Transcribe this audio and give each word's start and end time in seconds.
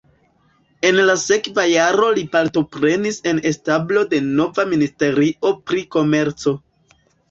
En 0.87 0.97
la 1.09 1.15
sekva 1.23 1.65
jaro 1.73 2.09
li 2.19 2.25
partoprenis 2.37 3.21
en 3.35 3.45
establo 3.53 4.09
de 4.17 4.25
nova 4.33 4.69
ministerio 4.75 5.57
pri 5.71 5.89
komerco. 6.01 6.61